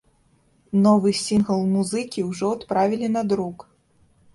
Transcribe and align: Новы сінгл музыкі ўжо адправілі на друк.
Новы 0.85 1.13
сінгл 1.25 1.61
музыкі 1.75 2.27
ўжо 2.33 2.47
адправілі 2.59 3.15
на 3.19 3.29
друк. 3.33 3.73